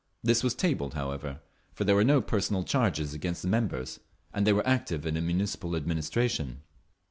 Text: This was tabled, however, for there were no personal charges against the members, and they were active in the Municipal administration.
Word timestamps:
This 0.23 0.43
was 0.43 0.55
tabled, 0.55 0.95
however, 0.95 1.41
for 1.73 1.83
there 1.83 1.93
were 1.95 2.03
no 2.03 2.21
personal 2.23 2.63
charges 2.63 3.13
against 3.13 3.43
the 3.43 3.47
members, 3.47 3.99
and 4.33 4.47
they 4.47 4.53
were 4.53 4.65
active 4.65 5.05
in 5.05 5.13
the 5.13 5.21
Municipal 5.21 5.75
administration. 5.75 6.63